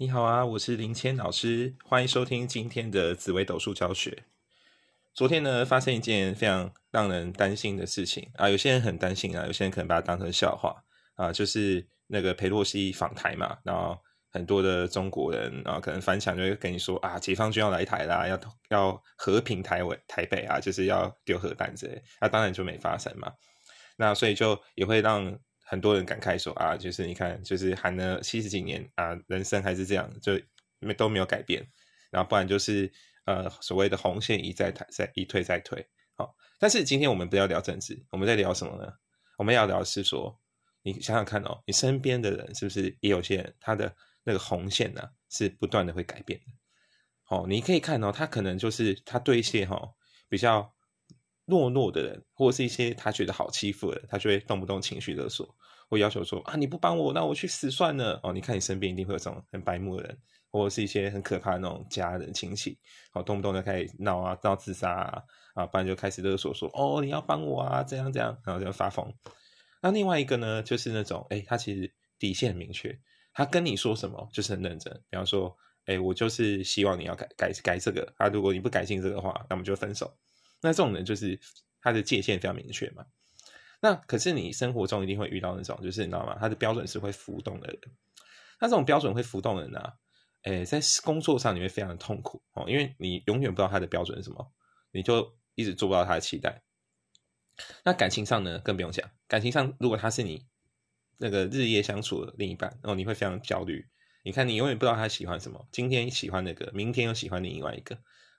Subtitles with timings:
[0.00, 4.22] 你好啊，我是林谦老师，欢迎收听今天的紫微斗数教学。
[5.12, 10.72] 昨天呢，发生一件非常让人担心的事情啊，有些人很担心啊，有些人可能把它当成笑话
[11.16, 13.98] 啊，就是那个裴洛西访台嘛，然后
[14.30, 18.38] 很多的中国人啊，可能翻墙就会跟你说啊，解放军要来台啦，要
[18.68, 23.32] 要和平台湾台北啊，就是要丢核弹之类，那当然就没发生嘛。
[23.96, 25.36] 那所以就也会让。
[25.70, 30.32] 很多人感慨说啊，就是你看，就是喊了七十几年啊，人生还是这样，就
[30.78, 31.62] 没都没有改变。
[32.10, 32.90] 然后不然就是
[33.26, 35.86] 呃，所谓的红线一再再一退再退。
[36.14, 38.90] 好，但是今天我们不要聊政治，我们在聊什么呢？
[39.36, 40.40] 我们要聊是说，
[40.82, 46.46] 你想想看哦，你身边的人是不是也有些人他的那个红线呢，是不断的会改变的？
[47.28, 49.94] 哦，你可以看哦，他可能就是他对一些哈
[50.30, 50.74] 比较。
[51.48, 55.48] 懦弱的人，或者是一些他觉得好欺负的人，他就会动不动情绪勒索，
[55.88, 58.20] 会要求说啊，你不帮我，那我去死算了。
[58.22, 60.18] 哦，你看你身边一定会有这种很白目的人，
[60.50, 62.78] 或者是一些很可怕的那种家人亲戚，
[63.12, 65.22] 好，动不动就开始闹啊，闹自杀啊，
[65.54, 69.12] 啊，不然就开始勒索说，哦，你要帮我啊，这样这样，然后就发疯。
[69.80, 72.98] 那另外一个呢，就是那种，哎，他其实底线很明确，
[73.32, 74.92] 他跟你说什么就是很认真。
[75.08, 80.12] 比方说，哎，我就是希望你要改改改这个，啊，如果你不改进这个话，那我们就分手。
[80.60, 81.38] 那这种人就是
[81.80, 83.04] 他的界限非常明确嘛。
[83.80, 86.36] 那可是你生活中一定会遇到那种，就是你知道吗？
[86.40, 87.78] 他的标准是会浮动的人。
[88.60, 89.80] 那这种标准会浮动的人呢？
[90.42, 94.52] 诶，在工作上你会非常的痛苦哦，因为你永远不知道他的标准是什么，
[94.92, 96.62] 你就一直做不到他的期待。
[97.84, 99.08] 那感情上呢，更不用讲。
[99.26, 100.46] 感情上，如果他是你
[101.18, 103.88] 那个日夜相处的另一半，哦，你会非常焦虑。
[104.22, 107.98] 你看，你永远不知道他喜欢什么，今天喜欢那个，明天又喜欢另外一个。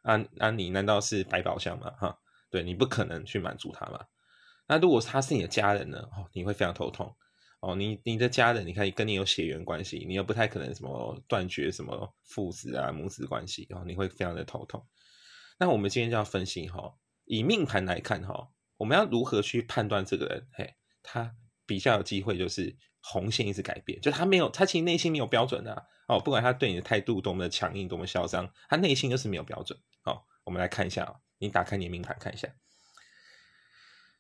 [0.10, 0.50] 啊啊！
[0.52, 1.92] 你难道是百宝箱吗？
[2.00, 2.18] 哈，
[2.50, 4.06] 对你不可能去满足他嘛。
[4.68, 6.00] 那如果他是你的家人呢？
[6.16, 7.16] 哦，你会非常头痛
[7.60, 7.76] 哦。
[7.76, 14.84] 你你的家人，你看跟你有血缘关系，你又不太可能什么断绝什么父子啊母子关系，然后你会非常的头痛。
[15.60, 16.94] 那我们今天就要分析哈，
[17.26, 20.48] 以命盘来看哈，我们要如何去判断这个人？
[20.54, 21.36] 嘿，他
[21.66, 26.20] 比较有机会就是红线一直改变，就他没有，他其实内心没有标准的哦。
[26.20, 29.78] 不管他对你的态度多么的强硬，多么嚣张，他内心就是没有标准。
[30.02, 32.48] 好我们来看一下啊，你打开你的命盘看一下。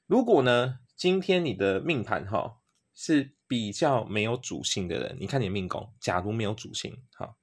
[0.05, 2.61] 如果呢，今天你的命盘哈
[2.93, 7.35] 是比较没有主星的人，你看你的命宫，假如没有主星哈，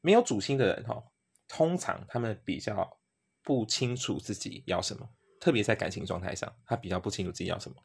[0.00, 1.02] 没有主星的人哈，
[1.46, 2.98] 通常他们比较
[3.42, 5.08] 不清楚自己要什么，
[5.40, 7.76] 特别在感情状态上，他比较不清楚自己要什么。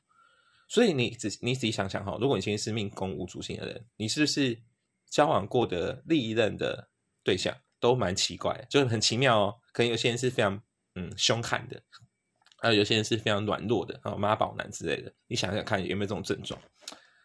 [0.68, 4.64] 所以你仔你仔细想想哈，如果你今天是命宫无主星的人，你是不是
[5.08, 6.90] 交往过的历任的
[7.24, 7.56] 对象？
[7.84, 9.60] 都蛮奇怪，就是很奇妙哦。
[9.74, 10.58] 可能有些人是非常
[10.96, 11.84] 嗯凶悍的，
[12.62, 15.14] 还有有些人是非常软弱的啊，妈宝男之类的。
[15.28, 16.58] 你想想看有没有这种症状？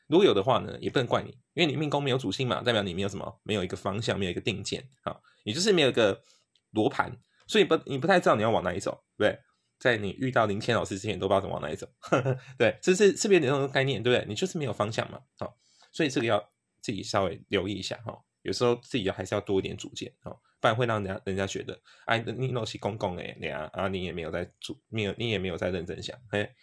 [0.08, 6.24] 如果有的话呢，也不能怪你，因为你命宫没有主星嘛，代表你没有什么，没有一个方向，没有一个定见啊，你就是没有一个
[6.72, 9.40] 罗盘，所以不你不太知道你要往哪里走，对不对？
[9.78, 11.86] 在你遇到林谦老师之前，都不知道怎么往哪里走，
[12.58, 14.26] 对，这是是不是有点那种概念，对不对？
[14.28, 15.56] 你就是没有方向嘛，好，
[15.92, 16.44] 所以这个要
[16.80, 18.18] 自己稍微留意一下哈。
[18.42, 26.18] 有时候自己还是要多一点主见哦，不然会让人家人家觉得，哎，你诺西公公哎，你啊，啊，你也没有在做，没有，你也没有在认真想。
[26.30, 26.54] 哎，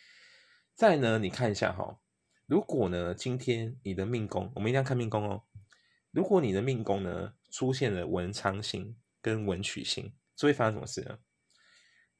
[0.76, 2.00] 再呢，你看一下哈，
[2.46, 5.44] 如果呢，今天你的命宫，我们一定要看命宫哦。
[6.12, 11.20] 如果你的命宫呢出现了文昌星跟文曲星，这会发生什么事呢？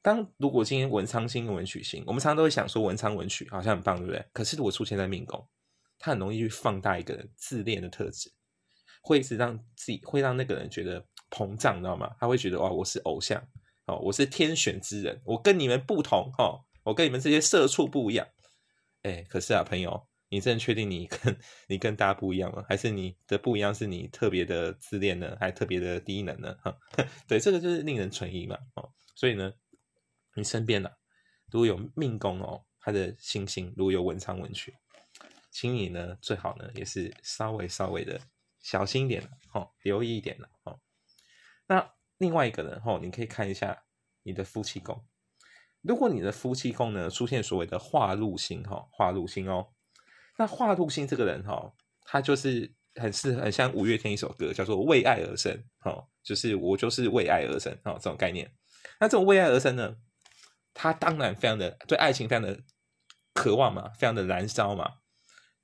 [0.02, 4.24] 当如果今天文昌星跟文曲星，我们常常都会想说文昌文曲好像很棒，对不对？
[4.32, 5.46] 可是如果出现在命宫，
[5.98, 8.32] 它很容易去放大一个人自恋的特质。
[9.06, 11.00] 会是让自己会让那个人觉得
[11.30, 12.12] 膨胀，知道吗？
[12.18, 13.40] 他会觉得哇，我是偶像
[13.86, 18.26] 哦，我是天选之人，我跟你们不同哦，我跟你们这些社畜不一样。
[19.02, 22.64] 哎，可是啊，朋友，你真的确定你跟你跟大家不一样吗？
[22.68, 26.52] 还是你的不一样是你特别的自恋呢，还特别的低能呢？
[26.60, 26.76] 哈，
[27.28, 28.58] 对，这个就是令人存疑嘛。
[28.74, 29.52] 哦，所以呢，
[30.34, 30.90] 你身边呢，
[31.52, 34.74] 如果有命宫哦，他的星星如果有文昌文曲，
[35.52, 38.20] 请你呢最好呢也是稍微稍微的。
[38.66, 40.80] 小心一点了，哦，留意一点了，哦。
[41.68, 43.84] 那另外一个人，哦，你可以看一下
[44.24, 45.06] 你的夫妻宫。
[45.82, 49.68] 如果你的夫妻宫呢出现所谓的化禄星，哈，化禄星哦，
[50.36, 51.72] 那化禄星这个人，哈，
[52.06, 58.52] 他就是很是很像五月天一首歌，叫做《为爱而生》，哈，就是我就是为爱而生，哈，这种概念。
[58.98, 59.96] 那这种为爱而生呢，
[60.74, 62.60] 他当然非常的对爱情非常的
[63.32, 64.94] 渴望嘛，非常的燃烧嘛。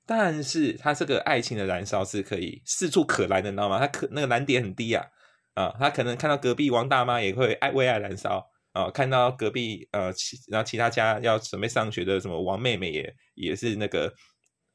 [0.05, 3.79] 但是他这个爱情的燃烧是可以四处可燃的，你知道吗？
[3.79, 5.05] 他可那个燃点很低啊，
[5.53, 14.13] 啊，他可能看到隔壁王大妈也会爱为爱燃烧啊，看到隔壁呃其然后其他家要准备上学的什么王妹妹也也是那个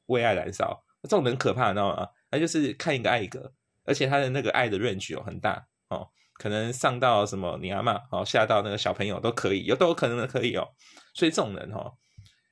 [0.07, 2.07] 为爱燃烧，这种人可怕，你知道吗？
[2.31, 3.51] 他就是看一个爱一个，
[3.85, 10.67] 而且他的那个爱的 range 哦很大哦，可能上到什么你阿妈哦，下到那个小朋友都可以，有都有可能的可以哦。
[11.13, 11.91] 所以这种人哈，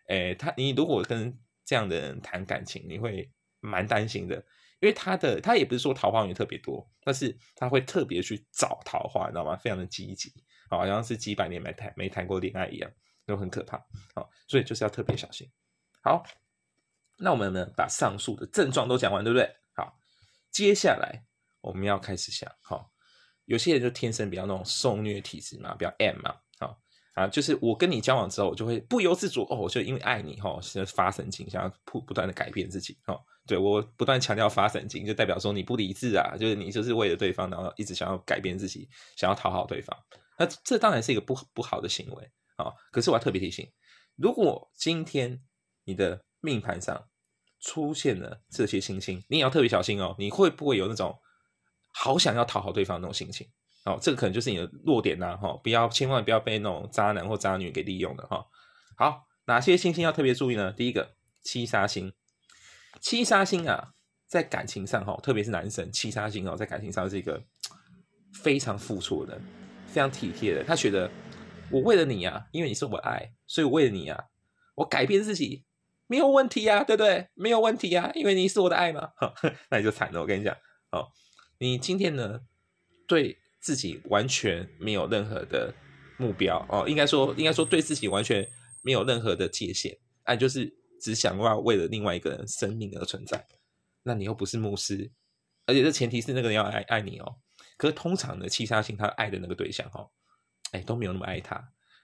[0.10, 1.36] 诶，他你如果跟
[1.68, 3.30] 这样的人谈感情，你会
[3.60, 4.38] 蛮担心的，
[4.80, 9.58] 因为他的他也不是说桃花运特别多，但是他会特别去找桃花，你知道吗？
[9.58, 10.34] 非常的积极，
[10.70, 12.90] 好像是几百年没谈没谈过恋爱一样，
[13.26, 13.78] 都很可怕。
[14.16, 15.46] 好，所以就是要特别小心。
[16.02, 16.24] 好，
[17.18, 19.54] 那我们呢把上述的症状都讲完，对不对？
[19.76, 20.00] 好，
[20.50, 21.22] 接下来
[21.60, 22.90] 我们要开始想，好，
[23.44, 26.34] 有些人就天生比较那种受虐体质嘛，比较 M 嘛。
[27.18, 33.20] 啊，就是我跟你交往之后，我就会不由自主哦，我就因为爱你哈，是发神经，想要不不断的改变自己哈。
[33.48, 39.98] 对我不断强调发神经，就代表说你不理智啊，就是你就是为了对方，然后一直想要改变自己，想要讨好对方。
[40.38, 42.72] 那这当然是一个不不好的行为啊。
[42.92, 43.68] 可是我要特别提醒，
[44.16, 45.42] 如果今天
[45.86, 47.04] 你的命盘上
[47.60, 50.16] 出现了这些星星，你也要特别小心哦。
[50.20, 51.18] 你会不会有那种
[51.96, 53.50] 好想要讨好对方那种心情？
[53.88, 58.46] 哦，这个可能就是你的弱点呐，哈，不要千万不要被那种渣男或渣女给利用了哈。
[58.98, 60.74] 好，哪些星星要特别注意呢？
[60.74, 62.12] 第一个，七杀星。
[63.00, 63.94] 七杀星啊，
[64.28, 67.42] 在感情上哈，特别是男生，七杀星哦，在感情上是一个
[68.34, 69.40] 非常付出的，
[69.88, 70.66] 非常体贴的。
[70.66, 71.10] 他觉得
[71.72, 74.22] 我为了你啊，因为你是我爱，所以我为了你啊，
[74.76, 75.64] 我改变自己
[76.08, 77.30] 没有问题啊，对不对？
[77.36, 79.12] 没有问题啊，因为你是我的爱嘛。
[79.72, 80.54] 那你就惨了，我跟你讲，
[80.92, 81.08] 哦，
[81.60, 82.42] 你今天呢，
[83.08, 83.40] 对。
[83.68, 85.74] 自己完全没有任何的
[86.18, 88.50] 目标哦，应该说，应该说对自己完全
[88.82, 89.94] 没有任何的界限，
[90.24, 93.46] 哎，就是只想要为了另外一个人生命而存在。
[94.04, 95.12] 那你又不是牧师，
[95.66, 97.36] 而且这前提是那个人要爱爱你哦。
[97.76, 100.10] 可是通常的七杀星，他爱的那个对象哦，
[100.72, 101.58] 哎都没有那么爱他，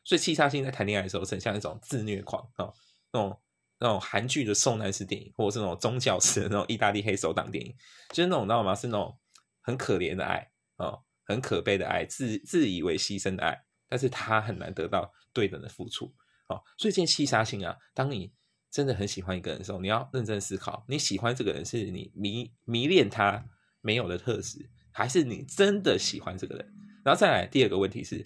[0.04, 2.74] 所以七杀星在谈恋爱的时候，很像一种自虐狂哦，
[3.14, 3.42] 那种
[3.80, 7.74] 那种韩剧的受难式电影，或者是那种宗教式的那种意大利黑手党电影，
[8.10, 8.76] 就是那种你知道吗？
[8.76, 9.18] 是那种
[9.62, 10.46] 很可怜的爱
[10.76, 11.02] 哦。
[11.24, 16.14] 很可悲的爱，自自以为牺牲的爱，但是他很难得到对等的付出。
[16.48, 18.34] 哦，所以这七杀星啊，当你
[18.70, 23.46] 真的很喜欢一个人的时候，你要认真思考，你喜欢这个人是你迷迷恋他
[23.82, 26.74] 没有的特质，还是你真的喜欢这个人？
[27.06, 28.26] 然后再来第二个问题是，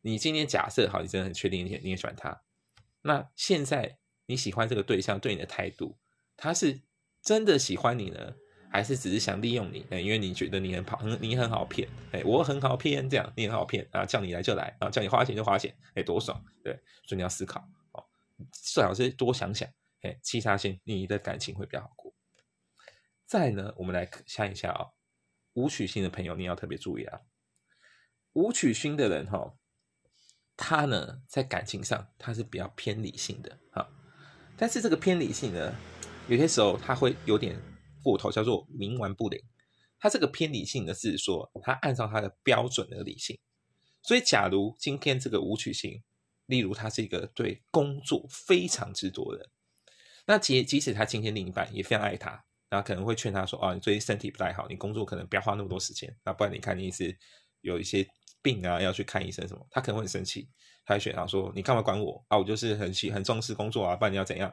[0.00, 2.42] 你今天假设好，你真的很确定你你也喜欢他，
[3.02, 5.98] 那现在你喜欢这个对象对你的态度，
[6.36, 6.80] 他是
[7.22, 8.34] 真的喜欢你呢？
[8.70, 16.74] 还是只是想利用你，哎，因为你觉得你很好，你很好骗，哎，我很好骗，这样你很好骗啊，叫你来就来啊，叫你花钱就花钱，哎，多爽，对，
[17.04, 17.60] 所以你要思考，
[17.92, 18.04] 哦，
[18.52, 19.68] 最好是多想想，
[20.02, 22.12] 哎，七杀星，你的感情会比较好过。
[23.26, 24.86] 再呢，我们来看一下啊，
[25.54, 27.20] 武曲星的朋友，你要特别注意啊，
[28.34, 29.54] 武曲星的人哈，
[30.56, 33.88] 他呢在感情上他是比较偏理性的啊，
[34.58, 35.74] 但是这个偏理性呢，
[36.28, 37.58] 有些时候他会有点。
[38.02, 39.40] 过头叫做冥顽不灵，
[39.98, 43.38] 他这个偏理性的是说，他按照他的标准的理性。
[44.02, 46.02] 所以，假如今天这个武曲星，
[46.46, 49.50] 例如他是一个对工作非常执着的人，
[50.26, 57.14] 那即即使他今天另一半也非常爱他，然后可能会劝他说：“哦，你最近身体不太好，你工作可能不要花那么多时间，那不然你看你是
[57.60, 58.06] 有一些
[58.40, 60.48] 病啊，要去看医生什么。”他可能会很生气，
[60.86, 62.38] 他会选他说：“你干嘛管我啊？
[62.38, 64.50] 我就是很喜很重视工作啊，不然你要怎样？”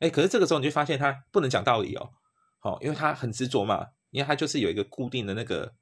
[0.00, 2.10] 哎，可是这个时候你就发现他不能讲道理哦。
[2.66, 5.72] 哦，因为他很执着嘛，因为他就是有一个固定的那个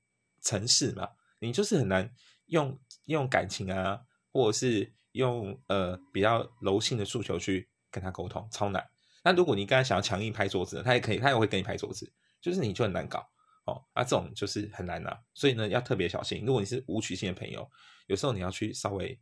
[0.42, 1.08] 城市嘛，
[1.38, 2.12] 你就是很难
[2.46, 8.86] 用用感情啊，或者是用呃比较柔性的诉求去跟他沟通，超难。
[9.22, 12.12] 那如果你刚才想要强硬拍桌子，他也可以，他也会跟你拍桌子，
[12.42, 13.26] 就是你就很难搞
[13.64, 13.82] 哦。
[13.94, 16.44] 啊，这种就是很难拿，所以呢要特别小心。
[16.44, 17.66] 如果你是无曲线的朋友，
[18.08, 19.18] 有时候你要去稍微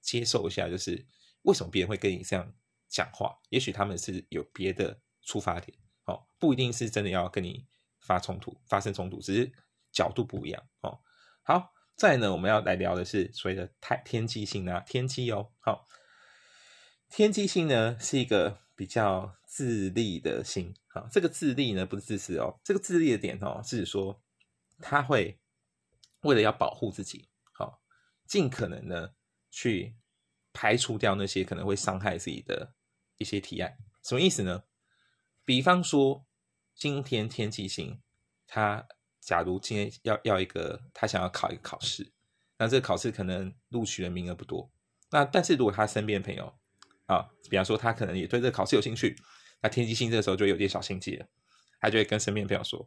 [0.00, 1.06] 接受一下，就是
[1.42, 2.52] 为什么别人会跟你这样
[2.88, 5.78] 讲话，也许他们是有别的出发点。
[6.44, 7.66] 不一定是真的要跟你
[8.00, 9.50] 发冲突、发生冲突，只是
[9.90, 11.00] 角度不一样哦。
[11.42, 15.52] 好，再呢，我们要来聊的是所谓的太天机星啊，天机哦。
[15.60, 15.86] 好，
[17.08, 20.74] 天机星呢是一个比较自立的星。
[20.88, 24.22] 啊，这个自立呢不是自私哦，这个自立的点哦是说
[24.80, 25.40] 他会
[26.20, 27.80] 为了要保护自己，好，
[28.28, 29.14] 尽可能呢
[29.50, 29.96] 去
[30.52, 32.74] 排除掉那些可能会伤害自己的
[33.16, 33.78] 一些提案。
[34.02, 34.64] 什么意思呢？
[35.46, 36.26] 比方说，
[36.74, 38.00] 今天天气星，
[38.46, 38.86] 他
[39.20, 42.12] 假如今天要要一个，他想要考一个考试，
[42.58, 44.70] 那这个考试可能录取的名额不多。
[45.10, 46.52] 那但是如果他身边的朋友
[47.06, 49.16] 啊，比方说他可能也对这个考试有兴趣，
[49.62, 51.26] 那天机星这个时候就有点小心机了，
[51.80, 52.86] 他就会跟身边朋友说：“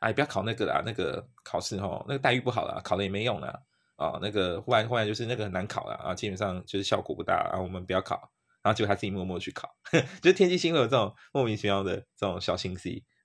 [0.00, 3.62] 哎，不要考那个啦，那个考试哦，那个待遇不好啦，考了也没用啦。
[3.96, 8.30] 啊，那个忽然忽然就是那个很难考了啊，基本上就是效果不大啊，我们不要考。”
[8.60, 9.72] 然后就他自己默默去考，
[10.20, 13.17] 就是天机星会有这种莫名其妙的这种小心机啊。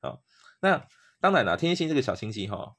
[0.64, 0.88] 那
[1.20, 2.74] 当然了，天蝎星这个小心机哈，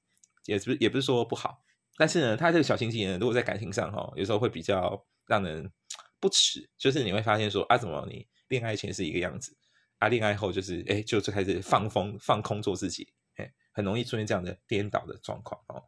[0.47, 1.63] 也不是也不是说不好，
[1.99, 5.71] 但是呢，他这个小心机呢，如果在感情上哈，有时候会比较让人
[6.19, 9.55] 不齿，就是你会发现说啊，怎么你恋爱前是一个样子，
[9.99, 15.85] 啊，恋爱后就是哎，就就开始放风放空做自己，哎，很容易出现这样的颠倒的状况哦。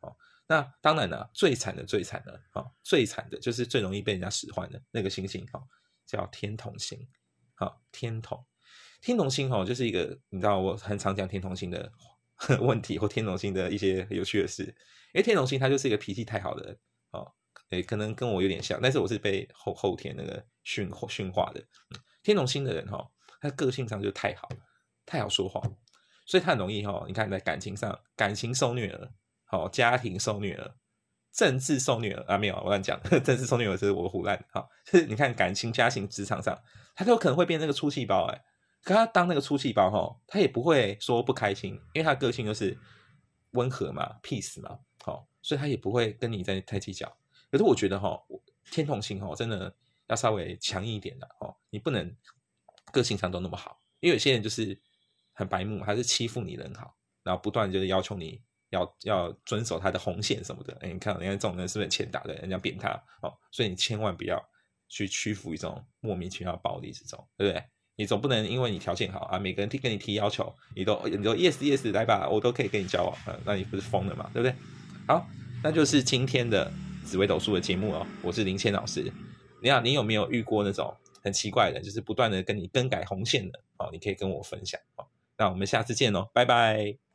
[0.00, 0.14] 哦，
[0.46, 5.62] 那当然了，最惨的最惨的啊，最惨的就是最容易被人家使唤的那个星星哈，
[6.04, 7.08] 叫天同星，
[7.54, 8.44] 好，天同。
[9.00, 11.90] 天同星哈，就是一个你知道，我很常讲天同星的
[12.60, 14.62] 问题或天同星的一些有趣的事。
[15.14, 16.78] 因为天同星他就是一个脾气太好的人
[17.12, 17.32] 哦，
[17.70, 21.64] 诶，可能跟我有点像，但是我是被后后天那个驯驯化的。
[22.22, 23.08] 天同星的人哈，
[23.40, 24.48] 他个性上就太好，
[25.06, 25.62] 太好说话，
[26.26, 27.04] 所以他很容易哈。
[27.06, 29.10] 你看在感情上，感情受虐了，
[29.46, 30.76] 好，家庭受虐了，
[31.32, 32.36] 政治受虐了啊？
[32.36, 34.44] 没有，我乱讲， 政治受虐了是我胡乱。
[34.52, 36.60] 好，就 是你看感情、家庭、职场上，
[36.94, 38.42] 他都可能会变那个出气包哎。
[38.82, 42.78] 可他当那个出气包哈，他也不会说不开心，因为他个性就是
[43.50, 47.06] 温和嘛，peace 嘛，好，所以他也不会跟你在太计较。
[47.50, 48.18] 可是我觉得哈，
[48.70, 49.74] 天同星哈，真的
[50.06, 52.16] 要稍微强硬一点的哦，你不能
[52.92, 54.80] 个性上都那么好，因为有些人就是
[55.32, 60.76] 很白目，还是欺负你人好，然后不断就是要求你要要遵守他的红线什么的。
[60.80, 62.34] 哎，你看人家这种人是不是欠打的？
[62.34, 62.90] 人家扁他
[63.22, 64.42] 哦，所以你千万不要
[64.88, 67.64] 去屈服一种莫名其妙暴力之中，对不对？
[67.98, 74.54] 你总不能因为你条件好啊，每个人提跟你提要求，你都你说 yes yes 来吧，我都可以跟你交往啊，那你不是疯了嘛，对不对？
[75.08, 75.26] 好，
[75.64, 76.70] 那就是今天的
[77.04, 79.12] 紫微斗数的节目哦，我是林谦老师。
[79.60, 83.58] 你好，你有没有遇过那种很奇怪的，就是不断的跟你更改红线的？
[83.78, 85.04] 哦，你可以跟我分享哦。
[85.36, 87.07] 那我们下次见哦，拜拜。